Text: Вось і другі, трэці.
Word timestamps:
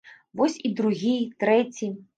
Вось 0.41 0.57
і 0.69 0.73
другі, 0.81 1.15
трэці. 1.45 1.97